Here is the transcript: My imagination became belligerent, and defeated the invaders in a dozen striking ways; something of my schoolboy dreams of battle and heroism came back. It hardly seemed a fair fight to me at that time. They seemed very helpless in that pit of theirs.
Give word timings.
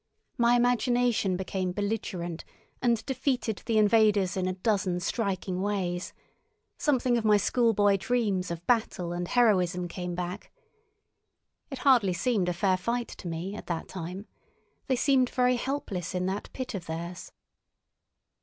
My 0.35 0.55
imagination 0.55 1.37
became 1.37 1.73
belligerent, 1.73 2.43
and 2.81 3.05
defeated 3.05 3.61
the 3.67 3.77
invaders 3.77 4.35
in 4.35 4.47
a 4.47 4.53
dozen 4.53 4.99
striking 4.99 5.61
ways; 5.61 6.11
something 6.75 7.19
of 7.19 7.23
my 7.23 7.37
schoolboy 7.37 7.97
dreams 7.99 8.49
of 8.49 8.65
battle 8.65 9.13
and 9.13 9.27
heroism 9.27 9.87
came 9.87 10.15
back. 10.15 10.51
It 11.69 11.77
hardly 11.85 12.13
seemed 12.13 12.49
a 12.49 12.53
fair 12.53 12.77
fight 12.77 13.09
to 13.09 13.27
me 13.27 13.53
at 13.55 13.67
that 13.67 13.87
time. 13.87 14.25
They 14.87 14.95
seemed 14.95 15.29
very 15.29 15.57
helpless 15.57 16.15
in 16.15 16.25
that 16.25 16.49
pit 16.51 16.73
of 16.73 16.87
theirs. 16.87 17.31